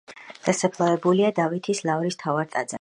[0.47, 2.69] დასაფლავებულია დავითის ლავრის მთავარ ტაძარში.